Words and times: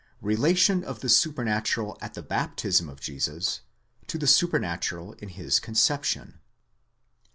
RELATION 0.23 0.83
OF 0.83 1.01
THE 1.01 1.09
SUPERNATURAL 1.09 1.95
AT 2.01 2.15
THE 2.15 2.23
BAPTISM 2.23 2.89
OF 2.89 2.99
JESUS 2.99 3.61
TO 4.07 4.17
THE 4.17 4.25
SUPERNATURAL 4.25 5.13
IN 5.19 5.29
HIS 5.29 5.59
CONCEPTION. 5.59 6.39